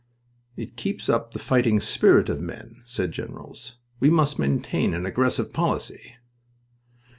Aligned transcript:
"It 0.57 0.77
keeps 0.77 1.09
up 1.09 1.29
the 1.31 1.37
fighting 1.37 1.79
spirit 1.79 2.27
of 2.27 2.39
the 2.39 2.43
men," 2.43 2.81
said 2.87 3.09
the 3.09 3.13
generals. 3.13 3.75
"We 3.99 4.09
must 4.09 4.39
maintain 4.39 4.95
an 4.95 5.05
aggressive 5.05 5.53
policy." 5.53 6.15